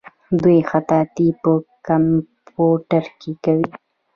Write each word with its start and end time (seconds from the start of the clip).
دوی 0.41 0.59
خطاطي 0.69 1.27
په 1.43 1.51
کمپیوټر 1.87 3.03
کې 3.19 3.31
کوي. 3.43 3.69